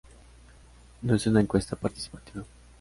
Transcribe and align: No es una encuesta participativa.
No 1.03 1.13
es 1.13 1.27
una 1.27 1.41
encuesta 1.41 1.75
participativa. 1.75 2.43